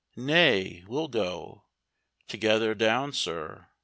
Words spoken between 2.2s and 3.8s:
Together down, sir.